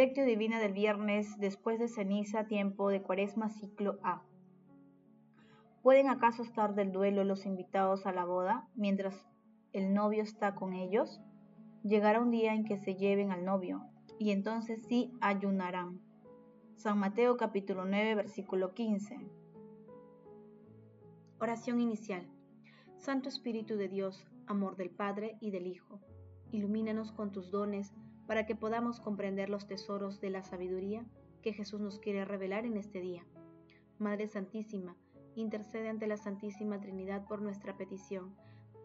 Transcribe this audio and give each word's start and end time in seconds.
Lectio 0.00 0.24
Divina 0.24 0.60
del 0.60 0.72
viernes 0.72 1.38
después 1.38 1.78
de 1.78 1.86
ceniza, 1.86 2.46
tiempo 2.46 2.88
de 2.88 3.02
cuaresma, 3.02 3.50
ciclo 3.50 3.98
A. 4.02 4.22
¿Pueden 5.82 6.08
acaso 6.08 6.42
estar 6.42 6.74
del 6.74 6.90
duelo 6.90 7.22
los 7.22 7.44
invitados 7.44 8.06
a 8.06 8.12
la 8.12 8.24
boda 8.24 8.66
mientras 8.74 9.28
el 9.74 9.92
novio 9.92 10.22
está 10.22 10.54
con 10.54 10.72
ellos? 10.72 11.20
Llegará 11.82 12.22
un 12.22 12.30
día 12.30 12.54
en 12.54 12.64
que 12.64 12.78
se 12.78 12.94
lleven 12.94 13.30
al 13.30 13.44
novio, 13.44 13.90
y 14.18 14.30
entonces 14.30 14.82
sí 14.88 15.12
ayunarán. 15.20 16.00
San 16.76 16.98
Mateo 16.98 17.36
capítulo 17.36 17.84
9 17.84 18.14
versículo 18.14 18.72
15. 18.72 19.18
Oración 21.40 21.78
inicial. 21.78 22.26
Santo 22.96 23.28
Espíritu 23.28 23.76
de 23.76 23.88
Dios, 23.88 24.26
amor 24.46 24.76
del 24.76 24.88
Padre 24.88 25.36
y 25.42 25.50
del 25.50 25.66
Hijo, 25.66 26.00
ilumínanos 26.52 27.12
con 27.12 27.32
tus 27.32 27.50
dones 27.50 27.92
para 28.30 28.46
que 28.46 28.54
podamos 28.54 29.00
comprender 29.00 29.50
los 29.50 29.66
tesoros 29.66 30.20
de 30.20 30.30
la 30.30 30.44
sabiduría 30.44 31.04
que 31.42 31.52
Jesús 31.52 31.80
nos 31.80 31.98
quiere 31.98 32.24
revelar 32.24 32.64
en 32.64 32.76
este 32.76 33.00
día. 33.00 33.26
Madre 33.98 34.28
Santísima, 34.28 34.94
intercede 35.34 35.88
ante 35.88 36.06
la 36.06 36.16
Santísima 36.16 36.80
Trinidad 36.80 37.26
por 37.26 37.42
nuestra 37.42 37.76
petición. 37.76 38.36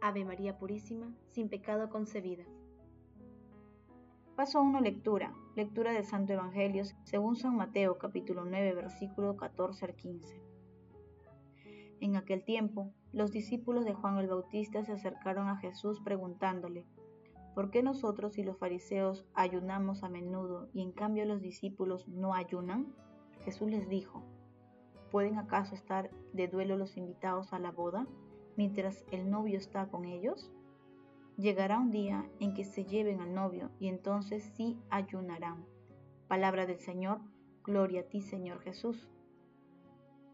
Ave 0.02 0.26
María 0.26 0.58
Purísima, 0.58 1.14
sin 1.30 1.48
pecado 1.48 1.92
concebida. 1.92 2.44
Paso 4.36 4.64
1. 4.64 4.80
Lectura. 4.80 5.32
Lectura 5.56 5.94
del 5.94 6.06
Santo 6.06 6.34
Evangelio 6.34 6.84
según 7.04 7.36
San 7.36 7.56
Mateo 7.56 8.00
capítulo 8.00 8.46
9 8.46 8.74
versículo 8.74 9.38
14 9.38 9.86
al 9.86 9.96
15. 9.96 10.42
En 12.00 12.16
aquel 12.16 12.44
tiempo, 12.44 12.96
los 13.14 13.32
discípulos 13.32 13.86
de 13.86 13.94
Juan 13.94 14.18
el 14.18 14.28
Bautista 14.28 14.84
se 14.84 14.94
acercaron 14.94 15.50
a 15.50 15.58
Jesús 15.58 16.02
preguntándole, 16.02 16.88
¿Por 17.56 17.72
qué 17.72 17.82
nosotros 17.82 18.38
y 18.38 18.44
los 18.44 18.58
fariseos 18.58 19.26
ayunamos 19.34 20.04
a 20.04 20.10
menudo 20.10 20.68
y 20.74 20.82
en 20.82 20.92
cambio 20.92 21.24
los 21.24 21.42
discípulos 21.42 22.06
no 22.06 22.34
ayunan? 22.34 22.94
Jesús 23.46 23.72
les 23.72 23.88
dijo, 23.88 24.24
¿pueden 25.10 25.38
acaso 25.38 25.74
estar 25.74 26.12
de 26.34 26.50
duelo 26.50 26.76
los 26.76 26.98
invitados 26.98 27.54
a 27.54 27.60
la 27.60 27.72
boda 27.72 28.08
mientras 28.58 29.06
el 29.10 29.30
novio 29.30 29.58
está 29.58 29.88
con 29.88 30.04
ellos? 30.04 30.52
Llegará 31.38 31.80
un 31.80 31.92
día 31.92 32.30
en 32.42 32.54
que 32.54 32.66
se 32.66 32.84
lleven 32.84 33.22
al 33.22 33.34
novio 33.34 33.72
y 33.80 33.88
entonces 33.88 34.44
sí 34.56 34.78
ayunarán. 34.90 35.66
Palabra 36.28 36.66
del 36.66 36.80
Señor, 36.80 37.22
gloria 37.64 38.02
a 38.02 38.04
ti 38.04 38.22
Señor 38.22 38.60
Jesús. 38.64 39.10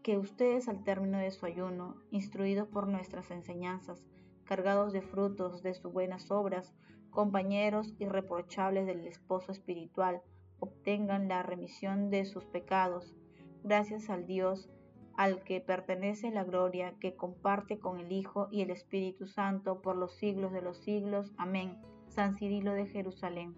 Que 0.02 0.18
ustedes 0.18 0.68
al 0.68 0.82
término 0.82 1.18
de 1.18 1.30
su 1.30 1.46
ayuno, 1.46 1.94
instruidos 2.10 2.66
por 2.66 2.88
nuestras 2.88 3.30
enseñanzas, 3.30 4.04
cargados 4.44 4.92
de 4.92 5.02
frutos 5.02 5.62
de 5.62 5.74
sus 5.74 5.92
buenas 5.92 6.32
obras, 6.32 6.74
compañeros 7.12 7.94
irreprochables 8.00 8.86
del 8.86 9.06
esposo 9.06 9.52
espiritual, 9.52 10.22
obtengan 10.58 11.28
la 11.28 11.44
remisión 11.44 12.10
de 12.10 12.24
sus 12.24 12.44
pecados, 12.46 13.14
gracias 13.62 14.10
al 14.10 14.26
Dios 14.26 14.68
al 15.16 15.42
que 15.44 15.60
pertenece 15.60 16.30
la 16.30 16.44
gloria, 16.44 16.94
que 16.98 17.14
comparte 17.14 17.78
con 17.78 18.00
el 18.00 18.12
Hijo 18.12 18.48
y 18.50 18.62
el 18.62 18.70
Espíritu 18.70 19.26
Santo 19.26 19.82
por 19.82 19.96
los 19.96 20.16
siglos 20.16 20.52
de 20.52 20.62
los 20.62 20.78
siglos. 20.78 21.32
Amén. 21.36 21.78
San 22.08 22.34
Cirilo 22.34 22.72
de 22.72 22.86
Jerusalén. 22.86 23.54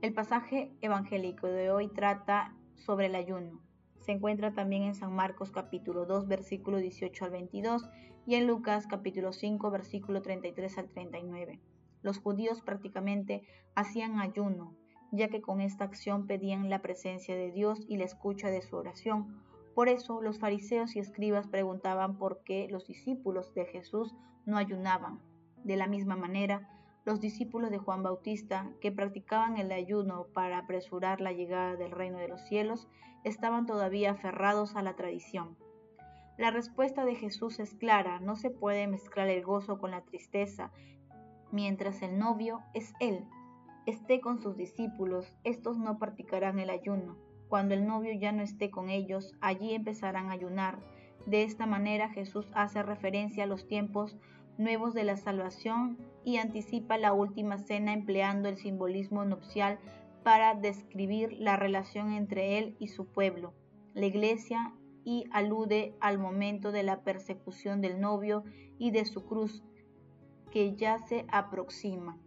El 0.00 0.14
pasaje 0.14 0.72
evangélico 0.80 1.46
de 1.46 1.70
hoy 1.70 1.88
trata 1.88 2.54
sobre 2.74 3.06
el 3.06 3.14
ayuno. 3.14 3.60
Se 3.98 4.12
encuentra 4.12 4.52
también 4.52 4.82
en 4.82 4.94
San 4.94 5.14
Marcos 5.14 5.52
capítulo 5.52 6.06
2 6.06 6.26
versículo 6.26 6.78
18 6.78 7.24
al 7.24 7.30
22 7.30 7.88
y 8.26 8.34
en 8.34 8.46
Lucas 8.46 8.86
capítulo 8.86 9.32
5 9.32 9.70
versículo 9.70 10.22
33 10.22 10.78
al 10.78 10.88
39. 10.88 11.60
Los 12.02 12.18
judíos 12.18 12.60
prácticamente 12.60 13.42
hacían 13.74 14.20
ayuno, 14.20 14.74
ya 15.12 15.28
que 15.28 15.40
con 15.40 15.60
esta 15.60 15.84
acción 15.84 16.26
pedían 16.26 16.70
la 16.70 16.82
presencia 16.82 17.36
de 17.36 17.52
Dios 17.52 17.84
y 17.88 17.96
la 17.96 18.04
escucha 18.04 18.48
de 18.48 18.62
su 18.62 18.76
oración. 18.76 19.42
Por 19.74 19.88
eso 19.88 20.20
los 20.20 20.38
fariseos 20.38 20.96
y 20.96 20.98
escribas 20.98 21.46
preguntaban 21.46 22.18
por 22.18 22.42
qué 22.44 22.68
los 22.70 22.86
discípulos 22.86 23.54
de 23.54 23.66
Jesús 23.66 24.14
no 24.44 24.58
ayunaban. 24.58 25.20
De 25.64 25.76
la 25.76 25.86
misma 25.86 26.16
manera, 26.16 26.68
los 27.04 27.20
discípulos 27.20 27.70
de 27.70 27.78
Juan 27.78 28.02
Bautista, 28.02 28.70
que 28.80 28.92
practicaban 28.92 29.56
el 29.56 29.72
ayuno 29.72 30.26
para 30.32 30.58
apresurar 30.58 31.20
la 31.20 31.32
llegada 31.32 31.76
del 31.76 31.90
reino 31.90 32.18
de 32.18 32.28
los 32.28 32.42
cielos, 32.42 32.88
estaban 33.24 33.66
todavía 33.66 34.12
aferrados 34.12 34.76
a 34.76 34.82
la 34.82 34.94
tradición. 34.94 35.56
La 36.38 36.50
respuesta 36.50 37.04
de 37.04 37.14
Jesús 37.14 37.60
es 37.60 37.74
clara, 37.74 38.20
no 38.20 38.36
se 38.36 38.50
puede 38.50 38.86
mezclar 38.86 39.28
el 39.28 39.44
gozo 39.44 39.78
con 39.78 39.90
la 39.90 40.02
tristeza, 40.02 40.72
mientras 41.52 42.02
el 42.02 42.18
novio 42.18 42.60
es 42.74 42.94
él. 43.00 43.24
Esté 43.86 44.20
con 44.20 44.40
sus 44.40 44.56
discípulos, 44.56 45.32
estos 45.44 45.78
no 45.78 45.98
practicarán 45.98 46.58
el 46.58 46.70
ayuno. 46.70 47.16
Cuando 47.48 47.74
el 47.74 47.86
novio 47.86 48.12
ya 48.18 48.32
no 48.32 48.42
esté 48.42 48.70
con 48.70 48.88
ellos, 48.88 49.34
allí 49.40 49.74
empezarán 49.74 50.30
a 50.30 50.34
ayunar. 50.34 50.78
De 51.26 51.42
esta 51.42 51.66
manera 51.66 52.08
Jesús 52.08 52.46
hace 52.54 52.82
referencia 52.82 53.44
a 53.44 53.46
los 53.46 53.66
tiempos 53.68 54.16
nuevos 54.58 54.94
de 54.94 55.04
la 55.04 55.16
salvación 55.16 55.98
y 56.24 56.36
anticipa 56.36 56.98
la 56.98 57.12
última 57.12 57.58
cena 57.58 57.92
empleando 57.92 58.48
el 58.48 58.56
simbolismo 58.56 59.24
nupcial 59.24 59.78
para 60.22 60.54
describir 60.54 61.32
la 61.38 61.56
relación 61.56 62.12
entre 62.12 62.58
él 62.58 62.76
y 62.78 62.88
su 62.88 63.06
pueblo, 63.06 63.54
la 63.94 64.06
iglesia, 64.06 64.72
y 65.04 65.24
alude 65.32 65.96
al 66.00 66.18
momento 66.18 66.70
de 66.70 66.82
la 66.82 67.02
persecución 67.02 67.80
del 67.80 68.00
novio 68.00 68.44
y 68.78 68.92
de 68.92 69.04
su 69.04 69.24
cruz, 69.24 69.64
que 70.52 70.76
ya 70.76 70.98
se 70.98 71.24
aproxima. 71.28 72.18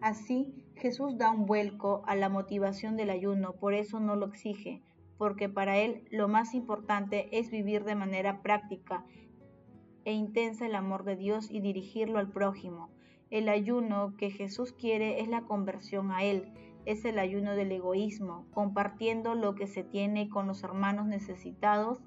Así, 0.00 0.54
Jesús 0.76 1.18
da 1.18 1.30
un 1.30 1.44
vuelco 1.44 2.02
a 2.06 2.14
la 2.14 2.28
motivación 2.28 2.96
del 2.96 3.10
ayuno, 3.10 3.52
por 3.52 3.74
eso 3.74 4.00
no 4.00 4.16
lo 4.16 4.26
exige, 4.26 4.82
porque 5.18 5.48
para 5.50 5.76
él 5.76 6.04
lo 6.10 6.28
más 6.28 6.54
importante 6.54 7.38
es 7.38 7.50
vivir 7.50 7.84
de 7.84 7.96
manera 7.96 8.40
práctica 8.40 9.04
e 10.04 10.12
intensa 10.12 10.64
el 10.64 10.74
amor 10.74 11.04
de 11.04 11.16
Dios 11.16 11.50
y 11.50 11.60
dirigirlo 11.60 12.18
al 12.18 12.30
prójimo. 12.30 12.88
El 13.30 13.48
ayuno 13.48 14.16
que 14.16 14.30
Jesús 14.30 14.72
quiere 14.72 15.20
es 15.20 15.28
la 15.28 15.42
conversión 15.42 16.10
a 16.10 16.24
Él, 16.24 16.52
es 16.86 17.04
el 17.04 17.18
ayuno 17.18 17.54
del 17.54 17.70
egoísmo, 17.70 18.46
compartiendo 18.52 19.34
lo 19.34 19.54
que 19.54 19.66
se 19.66 19.84
tiene 19.84 20.28
con 20.28 20.46
los 20.46 20.64
hermanos 20.64 21.06
necesitados, 21.06 22.02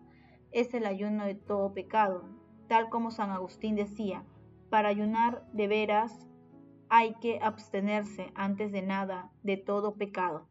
es 0.52 0.74
el 0.74 0.86
ayuno 0.86 1.26
de 1.26 1.36
todo 1.36 1.74
pecado, 1.74 2.24
tal 2.68 2.90
como 2.90 3.12
San 3.12 3.30
Agustín 3.30 3.76
decía, 3.76 4.26
para 4.74 4.90
ayunar 4.90 5.46
de 5.54 5.68
veras 5.68 6.28
hay 6.90 7.14
que 7.22 7.38
abstenerse 7.44 8.32
antes 8.34 8.72
de 8.72 8.82
nada 8.82 9.30
de 9.44 9.56
todo 9.56 9.94
pecado. 9.94 10.48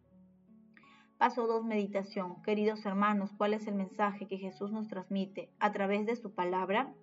Paso 1.19 1.49
2. 1.49 1.65
Meditación. 1.65 2.41
Queridos 2.44 2.87
hermanos, 2.87 3.32
¿cuál 3.37 3.53
es 3.53 3.66
el 3.66 3.75
mensaje 3.75 4.28
que 4.28 4.38
Jesús 4.38 4.71
nos 4.71 4.87
transmite 4.87 5.50
a 5.59 5.72
través 5.72 6.06
de 6.06 6.15
su 6.15 6.32
palabra? 6.32 6.94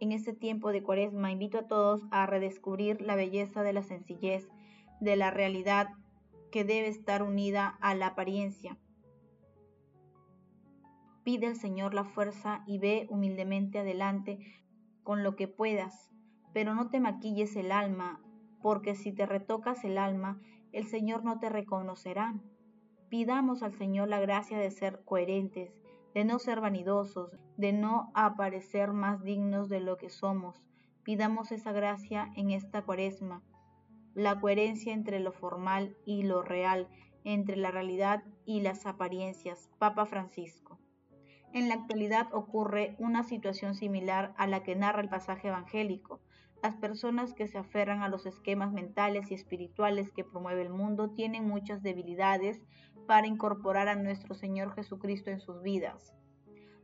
En 0.00 0.10
este 0.10 0.32
tiempo 0.32 0.72
de 0.72 0.82
cuaresma 0.82 1.30
invito 1.30 1.58
a 1.58 1.68
todos 1.68 2.02
a 2.10 2.26
redescubrir 2.26 3.00
la 3.00 3.14
belleza 3.14 3.62
de 3.62 3.72
la 3.72 3.84
sencillez, 3.84 4.48
de 5.00 5.14
la 5.14 5.30
realidad 5.30 5.90
que 6.50 6.64
debe 6.64 6.88
estar 6.88 7.22
unida 7.22 7.78
a 7.80 7.94
la 7.94 8.08
apariencia. 8.08 8.76
Pide 11.22 11.46
al 11.46 11.54
Señor 11.54 11.94
la 11.94 12.02
fuerza 12.02 12.64
y 12.66 12.78
ve 12.78 13.06
humildemente 13.10 13.78
adelante 13.78 14.40
con 15.08 15.22
lo 15.22 15.36
que 15.36 15.48
puedas, 15.48 16.10
pero 16.52 16.74
no 16.74 16.90
te 16.90 17.00
maquilles 17.00 17.56
el 17.56 17.72
alma, 17.72 18.20
porque 18.60 18.94
si 18.94 19.10
te 19.10 19.24
retocas 19.24 19.82
el 19.84 19.96
alma, 19.96 20.38
el 20.70 20.84
Señor 20.84 21.24
no 21.24 21.38
te 21.38 21.48
reconocerá. 21.48 22.34
Pidamos 23.08 23.62
al 23.62 23.72
Señor 23.72 24.08
la 24.08 24.20
gracia 24.20 24.58
de 24.58 24.70
ser 24.70 25.00
coherentes, 25.06 25.72
de 26.12 26.26
no 26.26 26.38
ser 26.38 26.60
vanidosos, 26.60 27.30
de 27.56 27.72
no 27.72 28.10
aparecer 28.12 28.92
más 28.92 29.22
dignos 29.22 29.70
de 29.70 29.80
lo 29.80 29.96
que 29.96 30.10
somos. 30.10 30.62
Pidamos 31.04 31.52
esa 31.52 31.72
gracia 31.72 32.30
en 32.36 32.50
esta 32.50 32.82
cuaresma, 32.82 33.42
la 34.12 34.38
coherencia 34.38 34.92
entre 34.92 35.20
lo 35.20 35.32
formal 35.32 35.96
y 36.04 36.24
lo 36.24 36.42
real, 36.42 36.86
entre 37.24 37.56
la 37.56 37.70
realidad 37.70 38.24
y 38.44 38.60
las 38.60 38.84
apariencias. 38.84 39.70
Papa 39.78 40.04
Francisco. 40.04 40.67
En 41.52 41.68
la 41.68 41.74
actualidad 41.74 42.28
ocurre 42.32 42.94
una 42.98 43.22
situación 43.24 43.74
similar 43.74 44.34
a 44.36 44.46
la 44.46 44.62
que 44.62 44.76
narra 44.76 45.00
el 45.00 45.08
pasaje 45.08 45.48
evangélico. 45.48 46.20
Las 46.62 46.76
personas 46.76 47.32
que 47.32 47.46
se 47.46 47.56
aferran 47.56 48.02
a 48.02 48.08
los 48.08 48.26
esquemas 48.26 48.72
mentales 48.72 49.30
y 49.30 49.34
espirituales 49.34 50.10
que 50.10 50.24
promueve 50.24 50.62
el 50.62 50.70
mundo 50.70 51.10
tienen 51.10 51.46
muchas 51.46 51.82
debilidades 51.82 52.62
para 53.06 53.26
incorporar 53.26 53.88
a 53.88 53.94
nuestro 53.94 54.34
Señor 54.34 54.74
Jesucristo 54.74 55.30
en 55.30 55.40
sus 55.40 55.62
vidas. 55.62 56.14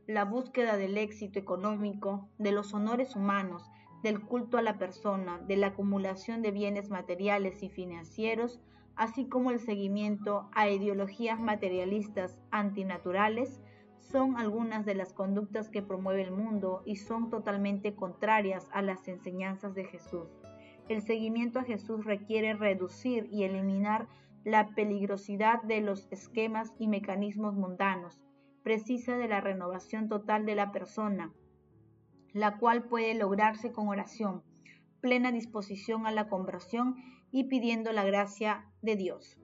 La 0.07 0.25
búsqueda 0.25 0.77
del 0.77 0.97
éxito 0.97 1.39
económico, 1.39 2.29
de 2.37 2.51
los 2.51 2.73
honores 2.73 3.15
humanos, 3.15 3.69
del 4.01 4.21
culto 4.21 4.57
a 4.57 4.61
la 4.61 4.77
persona, 4.77 5.39
de 5.39 5.57
la 5.57 5.67
acumulación 5.67 6.41
de 6.41 6.51
bienes 6.51 6.89
materiales 6.89 7.61
y 7.63 7.69
financieros, 7.69 8.61
así 8.95 9.27
como 9.27 9.51
el 9.51 9.59
seguimiento 9.59 10.49
a 10.53 10.69
ideologías 10.69 11.39
materialistas 11.39 12.37
antinaturales, 12.51 13.61
son 14.11 14.37
algunas 14.37 14.85
de 14.85 14.95
las 14.95 15.13
conductas 15.13 15.69
que 15.69 15.81
promueve 15.81 16.21
el 16.21 16.31
mundo 16.31 16.83
y 16.85 16.97
son 16.97 17.29
totalmente 17.29 17.95
contrarias 17.95 18.67
a 18.71 18.81
las 18.81 19.07
enseñanzas 19.07 19.73
de 19.73 19.85
Jesús. 19.85 20.29
El 20.87 21.01
seguimiento 21.01 21.59
a 21.59 21.63
Jesús 21.63 22.05
requiere 22.05 22.53
reducir 22.53 23.27
y 23.31 23.43
eliminar 23.43 24.07
la 24.43 24.69
peligrosidad 24.75 25.63
de 25.63 25.81
los 25.81 26.07
esquemas 26.11 26.71
y 26.77 26.87
mecanismos 26.87 27.55
mundanos, 27.55 28.21
precisa 28.63 29.17
de 29.17 29.27
la 29.27 29.41
renovación 29.41 30.07
total 30.07 30.45
de 30.45 30.55
la 30.55 30.71
persona, 30.71 31.33
la 32.33 32.57
cual 32.57 32.83
puede 32.83 33.15
lograrse 33.15 33.71
con 33.71 33.87
oración, 33.87 34.43
plena 35.01 35.31
disposición 35.31 36.05
a 36.05 36.11
la 36.11 36.29
conversión 36.29 36.95
y 37.31 37.45
pidiendo 37.45 37.91
la 37.91 38.03
gracia 38.03 38.65
de 38.81 38.95
Dios. 38.95 39.39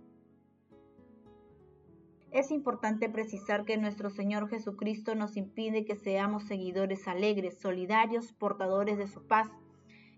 Es 2.32 2.50
importante 2.50 3.10
precisar 3.10 3.66
que 3.66 3.76
nuestro 3.76 4.10
Señor 4.10 4.48
Jesucristo 4.48 5.16
nos 5.16 5.36
impide 5.36 5.84
que 5.84 5.98
seamos 5.98 6.46
seguidores 6.46 7.06
alegres, 7.10 7.60
solidarios, 7.60 8.32
portadores 8.32 8.98
de 8.98 9.08
su 9.08 9.28
paz. 9.28 9.50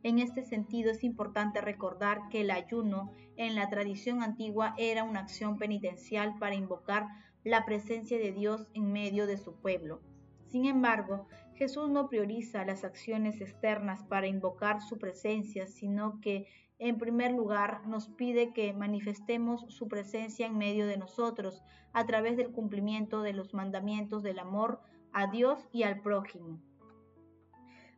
En 0.04 0.20
este 0.20 0.44
sentido 0.44 0.92
es 0.92 1.04
importante 1.04 1.60
recordar 1.60 2.30
que 2.30 2.42
el 2.42 2.52
ayuno 2.52 3.12
en 3.36 3.56
la 3.56 3.68
tradición 3.68 4.22
antigua 4.22 4.76
era 4.78 5.04
una 5.04 5.22
acción 5.22 5.58
penitencial 5.58 6.36
para 6.40 6.54
invocar 6.54 7.08
la 7.44 7.66
presencia 7.66 8.20
de 8.20 8.32
Dios 8.32 8.68
en 8.76 8.92
medio 8.94 9.26
de 9.26 9.38
su 9.38 9.56
pueblo. 9.56 10.00
Sin 10.54 10.66
embargo, 10.66 11.26
Jesús 11.56 11.90
no 11.90 12.10
prioriza 12.10 12.64
las 12.64 12.84
acciones 12.84 13.42
externas 13.42 14.04
para 14.04 14.28
invocar 14.28 14.84
su 14.84 15.00
presencia, 15.00 15.66
sino 15.66 16.22
que 16.22 16.46
en 16.78 17.00
primer 17.00 17.32
lugar, 17.32 17.88
nos 17.88 18.10
pide 18.10 18.54
que 18.54 18.72
manifestemos 18.72 19.66
su 19.70 19.88
presencia 19.88 20.46
en 20.46 20.60
medio 20.60 20.86
de 20.86 20.98
nosotros 20.98 21.64
a 21.92 22.06
través 22.06 22.38
del 22.38 22.52
cumplimiento 22.52 23.24
de 23.24 23.34
los 23.34 23.56
mandamientos 23.56 24.22
del 24.22 24.38
amor 24.38 24.80
a 25.12 25.26
Dios 25.26 25.68
y 25.72 25.82
al 25.82 26.02
prójimo. 26.02 26.60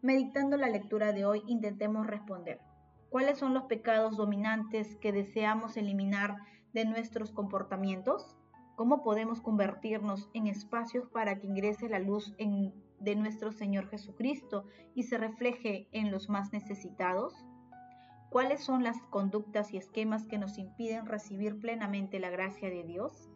Meditando 0.02 0.56
la 0.56 0.70
lectura 0.70 1.12
de 1.12 1.26
hoy, 1.26 1.44
intentemos 1.48 2.08
responder. 2.08 2.62
¿Cuáles 3.10 3.38
son 3.38 3.54
los 3.54 3.64
pecados 3.64 4.16
dominantes 4.16 4.96
que 5.02 5.12
deseamos 5.12 5.76
eliminar 5.76 6.38
de 6.72 6.86
nuestros 6.86 7.34
comportamientos? 7.34 8.38
¿Cómo 8.76 9.04
podemos 9.04 9.40
convertirnos 9.40 10.30
en 10.34 10.48
espacios 10.48 11.08
para 11.08 11.40
que 11.40 11.48
ingrese 11.48 11.88
la 11.88 12.00
luz 12.00 12.36
de 12.38 13.16
nuestro 13.16 13.54
Señor 13.54 13.88
Jesucristo 13.88 14.66
y 14.94 15.04
se 15.04 15.18
refleje 15.18 15.88
en 15.94 16.12
los 16.12 16.28
más 16.28 16.52
necesitados? 16.52 17.34
¿Cuáles 18.30 18.62
son 18.62 18.84
las 18.84 19.02
conductas 19.04 19.74
y 19.74 19.78
esquemas 19.78 20.28
que 20.28 20.38
nos 20.38 20.58
impiden 20.58 21.06
recibir 21.06 21.58
plenamente 21.58 22.20
la 22.20 22.30
gracia 22.30 22.70
de 22.70 22.84
Dios? 22.84 23.30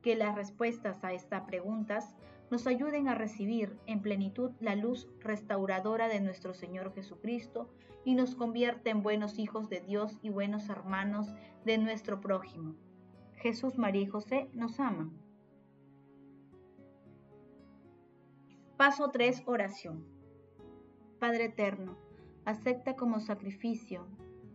Que 0.00 0.16
las 0.16 0.34
respuestas 0.34 1.04
a 1.04 1.12
estas 1.12 1.42
preguntas 1.42 2.14
nos 2.50 2.66
ayuden 2.66 3.08
a 3.08 3.14
recibir 3.14 3.78
en 3.84 4.00
plenitud 4.00 4.52
la 4.60 4.76
luz 4.76 5.10
restauradora 5.20 6.08
de 6.08 6.22
nuestro 6.22 6.54
Señor 6.54 6.94
Jesucristo 6.94 7.68
y 8.02 8.14
nos 8.14 8.34
convierta 8.34 8.88
en 8.88 9.02
buenos 9.02 9.38
hijos 9.38 9.68
de 9.68 9.80
Dios 9.80 10.16
y 10.22 10.30
buenos 10.30 10.70
hermanos 10.70 11.34
de 11.66 11.76
nuestro 11.76 12.22
prójimo. 12.22 12.76
Jesús, 13.44 13.76
María 13.76 14.00
y 14.00 14.06
José 14.06 14.48
nos 14.54 14.80
aman. 14.80 15.12
Paso 18.78 19.10
3. 19.10 19.42
Oración. 19.44 20.02
Padre 21.18 21.44
Eterno, 21.44 21.98
acepta 22.46 22.96
como 22.96 23.20
sacrificio, 23.20 24.06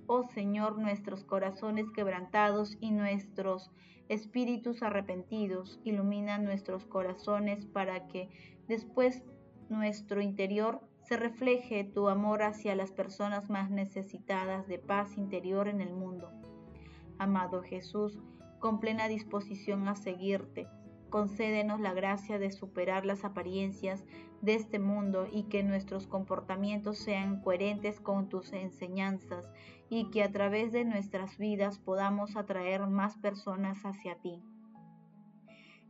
oh 0.08 0.24
Señor, 0.24 0.80
nuestros 0.80 1.24
corazones 1.24 1.92
quebrantados 1.92 2.80
y 2.82 2.90
nuestros 2.90 3.70
espíritus 4.08 4.82
arrepentidos. 4.82 5.80
Ilumina 5.84 6.40
nuestros 6.40 6.84
corazones 6.86 7.68
para 7.68 8.08
que 8.08 8.32
después 8.68 9.22
nuestro 9.70 10.20
interior 10.20 10.82
se 11.04 11.16
refleje 11.16 11.84
tu 11.84 12.08
amor 12.10 12.42
hacia 12.42 12.74
las 12.74 12.92
personas 12.92 13.52
más 13.52 13.70
necesitadas 13.70 14.68
de 14.68 14.80
paz 14.80 15.16
interior 15.16 15.68
en 15.68 15.80
el 15.80 15.94
mundo. 15.94 16.32
Amado 17.20 17.62
Jesús, 17.62 18.18
con 18.60 18.80
plena 18.80 19.08
disposición 19.08 19.88
a 19.88 19.96
seguirte, 19.96 20.68
concédenos 21.10 21.80
la 21.80 21.94
gracia 21.94 22.40
de 22.40 22.52
superar 22.52 23.06
las 23.06 23.26
apariencias 23.26 24.06
de 24.42 24.56
este 24.56 24.80
mundo 24.80 25.28
y 25.32 25.44
que 25.44 25.64
nuestros 25.64 26.08
comportamientos 26.08 26.98
sean 26.98 27.42
coherentes 27.42 28.00
con 28.00 28.30
tus 28.30 28.54
enseñanzas 28.54 29.50
y 29.90 30.12
que 30.12 30.24
a 30.24 30.32
través 30.32 30.72
de 30.72 30.86
nuestras 30.86 31.38
vidas 31.38 31.80
podamos 31.80 32.36
atraer 32.36 32.88
más 32.88 33.18
personas 33.18 33.84
hacia 33.86 34.16
ti. 34.16 34.42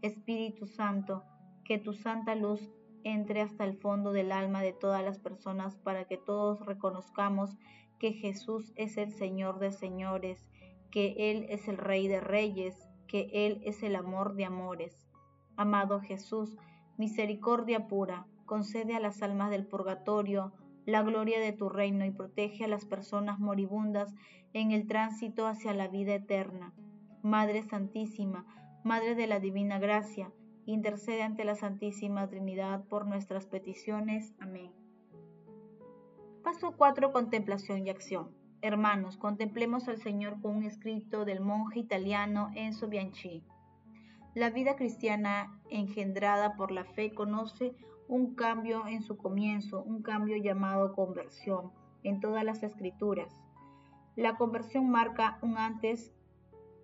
Espíritu 0.02 0.66
Santo, 0.66 1.24
que 1.66 1.78
tu 1.78 1.94
santa 1.94 2.36
luz 2.36 2.72
entre 3.04 3.42
hasta 3.42 3.66
el 3.66 3.78
fondo 3.78 4.12
del 4.12 4.32
alma 4.32 4.62
de 4.62 4.74
todas 4.74 5.04
las 5.04 5.20
personas 5.20 5.78
para 5.78 6.06
que 6.06 6.18
todos 6.18 6.66
reconozcamos 6.66 7.58
que 8.00 8.14
Jesús 8.14 8.72
es 8.76 8.98
el 8.98 9.12
Señor 9.12 9.60
de 9.60 9.72
señores, 9.72 10.48
que 10.92 11.16
Él 11.18 11.46
es 11.50 11.68
el 11.68 11.78
Rey 11.78 12.08
de 12.08 12.20
reyes, 12.20 12.76
que 13.08 13.30
Él 13.34 13.62
es 13.64 13.84
el 13.84 13.96
amor 13.96 14.36
de 14.36 14.46
amores. 14.46 15.08
Amado 15.56 16.00
Jesús, 16.00 16.58
misericordia 16.98 17.88
pura, 17.88 18.28
concede 18.46 18.96
a 18.96 19.00
las 19.00 19.22
almas 19.22 19.52
del 19.52 19.66
purgatorio 19.66 20.54
la 20.86 21.04
gloria 21.04 21.40
de 21.40 21.52
tu 21.52 21.70
reino 21.70 22.06
y 22.06 22.12
protege 22.12 22.66
a 22.66 22.68
las 22.68 22.86
personas 22.86 23.40
moribundas 23.40 24.14
en 24.54 24.72
el 24.72 24.88
tránsito 24.88 25.46
hacia 25.46 25.74
la 25.74 25.88
vida 25.88 26.16
eterna. 26.16 26.74
Madre 27.22 27.62
Santísima, 27.62 28.46
Madre 28.84 29.14
de 29.14 29.28
la 29.28 29.40
Divina 29.40 29.78
Gracia, 29.78 30.32
intercede 30.66 31.22
ante 31.22 31.44
la 31.44 31.56
Santísima 31.56 32.28
Trinidad 32.28 32.86
por 32.86 33.06
nuestras 33.06 33.46
peticiones. 33.46 34.34
Amén. 34.40 34.72
Paso 36.44 36.74
4. 36.76 37.12
Contemplación 37.12 37.86
y 37.86 37.90
acción. 37.90 38.39
Hermanos, 38.62 39.16
contemplemos 39.16 39.88
al 39.88 40.00
Señor 40.00 40.42
con 40.42 40.58
un 40.58 40.64
escrito 40.64 41.24
del 41.24 41.40
monje 41.40 41.80
italiano 41.80 42.52
Enzo 42.56 42.90
Bianchi. 42.90 43.42
La 44.36 44.50
vida 44.50 44.76
cristiana 44.76 45.58
engendrada 45.70 46.58
por 46.58 46.72
la 46.72 46.84
fe 46.84 47.14
conoce 47.14 47.74
un 48.10 48.36
cambio 48.36 48.86
en 48.86 49.02
su 49.02 49.16
comienzo, 49.16 49.82
un 49.84 50.02
cambio 50.02 50.36
llamado 50.36 50.94
conversión 50.94 51.72
en 52.04 52.20
todas 52.20 52.44
las 52.44 52.62
escrituras. 52.62 53.34
La 54.18 54.36
conversión 54.36 54.90
marca 54.90 55.40
un 55.42 55.58
antes 55.58 56.14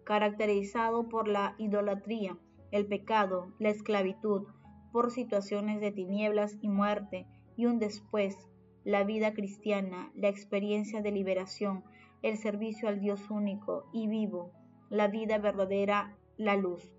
caracterizado 0.05 1.09
por 1.09 1.27
la 1.27 1.55
idolatría, 1.57 2.37
el 2.71 2.85
pecado, 2.85 3.51
la 3.59 3.69
esclavitud, 3.69 4.47
por 4.93 5.11
situaciones 5.11 5.81
de 5.81 5.91
tinieblas 5.91 6.57
y 6.61 6.69
muerte, 6.69 7.27
y 7.57 7.65
un 7.65 7.79
después, 7.79 8.49
la 8.85 9.03
vida 9.03 9.33
cristiana, 9.33 10.11
la 10.15 10.29
experiencia 10.29 11.01
de 11.01 11.11
liberación, 11.11 11.83
el 12.21 12.37
servicio 12.37 12.87
al 12.87 13.01
Dios 13.01 13.29
único 13.29 13.89
y 13.91 14.07
vivo, 14.07 14.51
la 14.89 15.07
vida 15.07 15.39
verdadera, 15.39 16.15
la 16.37 16.55
luz. 16.55 16.93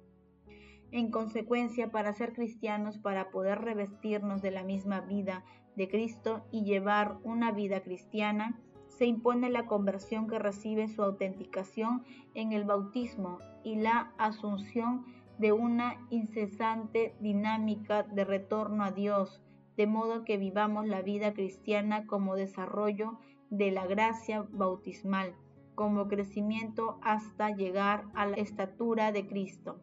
En 0.90 1.10
consecuencia, 1.10 1.90
para 1.90 2.12
ser 2.12 2.32
cristianos, 2.32 2.98
para 2.98 3.30
poder 3.30 3.60
revestirnos 3.60 4.42
de 4.42 4.50
la 4.50 4.64
misma 4.64 5.00
vida 5.00 5.44
de 5.76 5.88
Cristo 5.88 6.44
y 6.50 6.64
llevar 6.64 7.18
una 7.22 7.52
vida 7.52 7.80
cristiana, 7.80 8.60
se 8.88 9.06
impone 9.06 9.50
la 9.50 9.66
conversión 9.66 10.26
que 10.26 10.38
recibe 10.38 10.88
su 10.88 11.02
autenticación 11.02 12.04
en 12.34 12.52
el 12.52 12.64
bautismo 12.64 13.38
y 13.62 13.76
la 13.76 14.12
asunción 14.18 15.04
de 15.38 15.52
una 15.52 16.06
incesante 16.10 17.14
dinámica 17.20 18.04
de 18.04 18.24
retorno 18.24 18.84
a 18.84 18.90
Dios, 18.90 19.42
de 19.76 19.86
modo 19.86 20.24
que 20.24 20.38
vivamos 20.38 20.86
la 20.86 21.02
vida 21.02 21.32
cristiana 21.32 22.06
como 22.06 22.36
desarrollo 22.36 23.18
de 23.50 23.70
la 23.70 23.86
gracia 23.86 24.46
bautismal, 24.50 25.34
como 25.74 26.08
crecimiento 26.08 26.98
hasta 27.02 27.50
llegar 27.50 28.04
a 28.14 28.26
la 28.26 28.36
estatura 28.36 29.12
de 29.12 29.26
Cristo. 29.26 29.80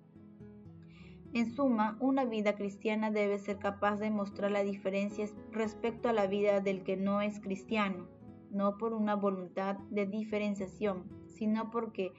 En 1.34 1.52
suma, 1.52 1.98
una 2.00 2.26
vida 2.26 2.56
cristiana 2.56 3.10
debe 3.10 3.40
ser 3.40 3.58
capaz 3.58 3.98
de 3.98 4.12
mostrar 4.12 4.52
la 4.52 4.64
diferencia 4.64 5.26
respecto 5.52 6.10
a 6.10 6.14
la 6.14 6.28
vida 6.28 6.60
del 6.60 6.84
que 6.84 6.96
no 6.96 7.22
es 7.22 7.40
cristiano, 7.40 8.08
no 8.52 8.78
por 8.78 8.94
una 8.94 9.16
voluntad 9.16 9.78
de 9.90 10.06
diferenciación, 10.06 11.06
sino 11.26 11.72
porque 11.72 12.14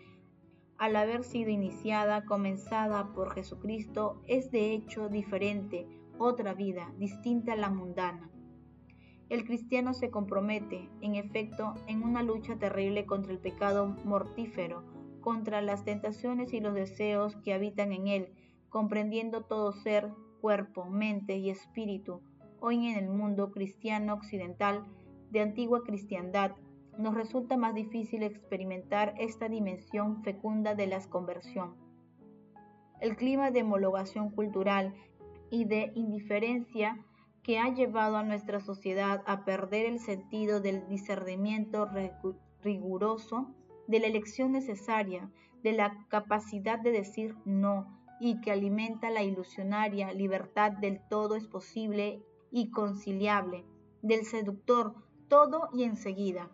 al 0.78 0.96
haber 0.96 1.22
sido 1.22 1.50
iniciada, 1.50 2.24
comenzada 2.24 3.12
por 3.12 3.32
Jesucristo, 3.32 4.20
es 4.26 4.50
de 4.50 4.72
hecho 4.72 5.08
diferente, 5.08 5.86
otra 6.18 6.54
vida, 6.54 6.92
distinta 6.98 7.52
a 7.52 7.56
la 7.56 7.70
mundana. 7.70 8.30
El 9.28 9.44
cristiano 9.44 9.94
se 9.94 10.10
compromete, 10.10 10.88
en 11.00 11.14
efecto, 11.14 11.74
en 11.86 12.02
una 12.02 12.22
lucha 12.22 12.56
terrible 12.56 13.06
contra 13.06 13.32
el 13.32 13.38
pecado 13.38 13.96
mortífero, 14.04 14.84
contra 15.20 15.62
las 15.62 15.84
tentaciones 15.84 16.52
y 16.52 16.60
los 16.60 16.74
deseos 16.74 17.36
que 17.36 17.54
habitan 17.54 17.92
en 17.92 18.08
él, 18.08 18.34
comprendiendo 18.68 19.44
todo 19.44 19.72
ser, 19.72 20.12
cuerpo, 20.40 20.84
mente 20.84 21.38
y 21.38 21.48
espíritu, 21.48 22.20
hoy 22.60 22.86
en 22.86 22.98
el 22.98 23.08
mundo 23.08 23.50
cristiano 23.50 24.14
occidental 24.14 24.84
de 25.30 25.40
antigua 25.40 25.82
cristiandad, 25.82 26.52
nos 26.98 27.14
resulta 27.14 27.56
más 27.56 27.74
difícil 27.74 28.22
experimentar 28.22 29.14
esta 29.18 29.48
dimensión 29.48 30.22
fecunda 30.22 30.74
de 30.74 30.86
la 30.86 31.00
conversión. 31.08 31.74
El 33.00 33.16
clima 33.16 33.50
de 33.50 33.62
homologación 33.62 34.30
cultural 34.30 34.94
y 35.50 35.64
de 35.64 35.92
indiferencia 35.94 37.04
que 37.42 37.58
ha 37.58 37.72
llevado 37.72 38.16
a 38.16 38.22
nuestra 38.22 38.60
sociedad 38.60 39.22
a 39.26 39.44
perder 39.44 39.86
el 39.86 40.00
sentido 40.00 40.60
del 40.60 40.88
discernimiento 40.88 41.88
riguroso, 42.62 43.54
de 43.86 44.00
la 44.00 44.06
elección 44.06 44.52
necesaria, 44.52 45.30
de 45.62 45.72
la 45.72 46.06
capacidad 46.08 46.78
de 46.78 46.90
decir 46.90 47.36
no 47.44 48.00
y 48.18 48.40
que 48.40 48.50
alimenta 48.50 49.10
la 49.10 49.22
ilusionaria 49.22 50.12
libertad 50.12 50.72
del 50.72 51.00
todo 51.08 51.36
es 51.36 51.46
posible 51.46 52.22
y 52.50 52.70
conciliable, 52.70 53.64
del 54.02 54.24
seductor 54.24 54.94
todo 55.28 55.68
y 55.72 55.84
enseguida. 55.84 56.50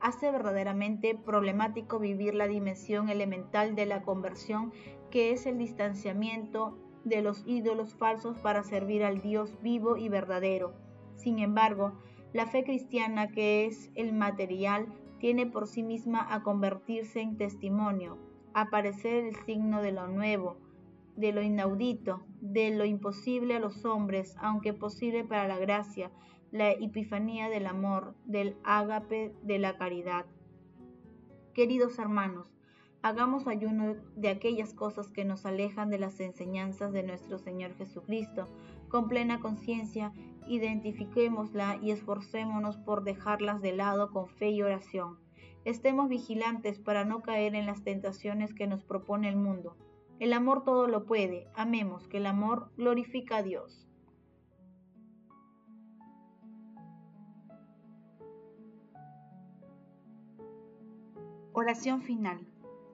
Hace 0.00 0.30
verdaderamente 0.30 1.14
problemático 1.14 1.98
vivir 1.98 2.34
la 2.34 2.46
dimensión 2.46 3.08
elemental 3.08 3.74
de 3.74 3.86
la 3.86 4.02
conversión 4.02 4.72
que 5.10 5.32
es 5.32 5.46
el 5.46 5.56
distanciamiento 5.56 6.76
de 7.04 7.22
los 7.22 7.44
ídolos 7.46 7.94
falsos 7.94 8.38
para 8.38 8.62
servir 8.62 9.04
al 9.04 9.20
Dios 9.20 9.56
vivo 9.62 9.96
y 9.96 10.08
verdadero. 10.08 10.74
Sin 11.16 11.38
embargo, 11.38 11.92
la 12.32 12.46
fe 12.46 12.64
cristiana, 12.64 13.30
que 13.30 13.66
es 13.66 13.90
el 13.94 14.12
material, 14.12 14.86
tiene 15.18 15.46
por 15.46 15.66
sí 15.66 15.82
misma 15.82 16.26
a 16.34 16.42
convertirse 16.42 17.20
en 17.20 17.36
testimonio, 17.36 18.18
a 18.52 18.70
parecer 18.70 19.24
el 19.24 19.36
signo 19.46 19.82
de 19.82 19.92
lo 19.92 20.08
nuevo, 20.08 20.58
de 21.16 21.32
lo 21.32 21.42
inaudito, 21.42 22.24
de 22.40 22.70
lo 22.70 22.84
imposible 22.84 23.56
a 23.56 23.60
los 23.60 23.84
hombres, 23.84 24.36
aunque 24.40 24.72
posible 24.72 25.24
para 25.24 25.46
la 25.46 25.58
gracia, 25.58 26.10
la 26.50 26.70
epifanía 26.70 27.48
del 27.48 27.66
amor, 27.66 28.14
del 28.24 28.56
ágape 28.64 29.34
de 29.42 29.58
la 29.58 29.76
caridad. 29.76 30.26
Queridos 31.52 31.98
hermanos, 31.98 32.53
hagamos 33.04 33.46
ayuno 33.46 33.94
de 34.16 34.28
aquellas 34.28 34.74
cosas 34.74 35.12
que 35.12 35.24
nos 35.24 35.46
alejan 35.46 35.90
de 35.90 35.98
las 35.98 36.18
enseñanzas 36.18 36.92
de 36.92 37.04
nuestro 37.04 37.38
Señor 37.38 37.76
Jesucristo, 37.76 38.48
con 38.88 39.08
plena 39.08 39.38
conciencia, 39.38 40.12
identifiquémosla 40.48 41.78
y 41.80 41.92
esforcémonos 41.92 42.76
por 42.78 43.04
dejarlas 43.04 43.62
de 43.62 43.76
lado 43.76 44.10
con 44.10 44.26
fe 44.26 44.50
y 44.50 44.62
oración. 44.62 45.18
Estemos 45.64 46.08
vigilantes 46.08 46.80
para 46.80 47.04
no 47.04 47.22
caer 47.22 47.54
en 47.54 47.66
las 47.66 47.84
tentaciones 47.84 48.52
que 48.54 48.66
nos 48.66 48.82
propone 48.82 49.28
el 49.28 49.36
mundo 49.36 49.76
el 50.20 50.32
amor 50.32 50.64
todo 50.64 50.86
lo 50.86 51.06
puede. 51.06 51.48
Amemos 51.54 52.06
que 52.06 52.18
el 52.18 52.26
amor 52.26 52.70
glorifica 52.76 53.38
a 53.38 53.42
Dios. 53.42 53.86
Oración 61.52 62.02
final. 62.02 62.46